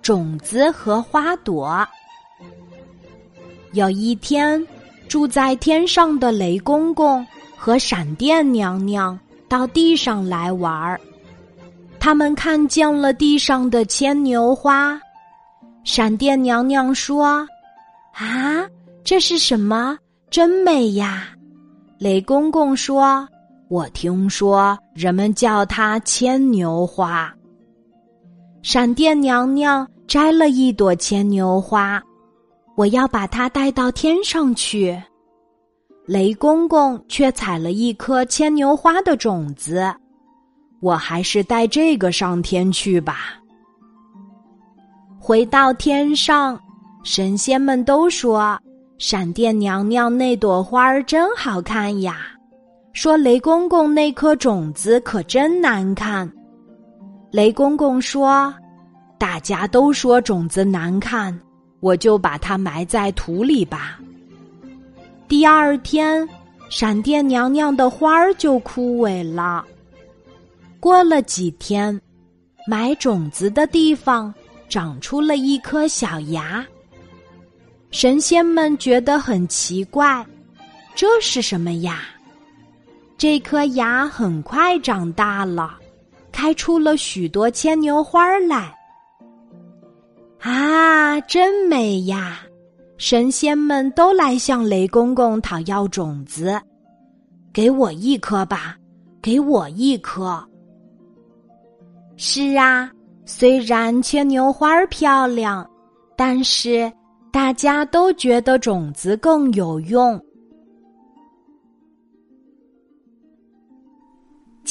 [0.00, 1.86] 种子和花朵。
[3.72, 4.64] 有一天，
[5.08, 7.26] 住在天上的雷公公
[7.56, 11.00] 和闪电娘娘到地上来玩儿。
[11.98, 15.00] 他们看见了地上的牵牛花。
[15.84, 17.46] 闪电娘娘说
[18.14, 18.66] ：“啊，
[19.04, 19.96] 这是什么？
[20.30, 21.28] 真美呀！”
[21.98, 23.28] 雷公公说
[23.68, 27.32] ：“我听说人们叫它牵牛花。”
[28.62, 32.00] 闪电娘娘摘了一朵牵牛花，
[32.76, 34.96] 我要把它带到天上去。
[36.06, 39.92] 雷公公却采了一颗牵牛花的种子，
[40.80, 43.34] 我还是带这个上天去吧。
[45.18, 46.58] 回到天上，
[47.02, 48.56] 神仙们都说
[48.96, 52.28] ：“闪电娘娘那朵花儿真好看呀。”
[52.94, 56.30] 说雷公公那颗种子可真难看。
[57.32, 58.54] 雷公公说
[59.16, 61.36] ：“大家都说种子难看，
[61.80, 63.98] 我就把它埋在土里吧。”
[65.26, 66.28] 第二天，
[66.68, 69.64] 闪电娘娘的花儿就枯萎了。
[70.78, 71.98] 过了几天，
[72.66, 74.32] 埋种子的地方
[74.68, 76.62] 长出了一颗小芽。
[77.90, 80.22] 神仙们觉得很奇怪，
[80.94, 82.00] 这是什么呀？
[83.16, 85.78] 这颗芽很快长大了。
[86.42, 88.76] 开出了许多牵牛花来，
[90.40, 92.40] 啊，真美呀！
[92.98, 96.60] 神仙们都来向雷公公讨要种子，
[97.52, 98.76] 给我一颗吧，
[99.22, 100.44] 给我一颗。
[102.16, 102.90] 是啊，
[103.24, 105.64] 虽然牵牛花漂亮，
[106.16, 106.92] 但是
[107.32, 110.20] 大家都觉得种子更有用。